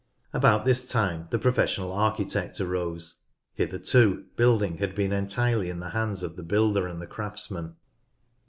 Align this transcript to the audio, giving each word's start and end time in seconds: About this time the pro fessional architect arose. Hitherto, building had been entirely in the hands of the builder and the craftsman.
About 0.33 0.65
this 0.65 0.87
time 0.87 1.27
the 1.29 1.37
pro 1.37 1.51
fessional 1.51 1.95
architect 1.95 2.59
arose. 2.59 3.21
Hitherto, 3.53 4.25
building 4.35 4.79
had 4.79 4.95
been 4.95 5.13
entirely 5.13 5.69
in 5.69 5.79
the 5.79 5.89
hands 5.91 6.23
of 6.23 6.35
the 6.37 6.41
builder 6.41 6.87
and 6.87 6.99
the 6.99 7.05
craftsman. 7.05 7.75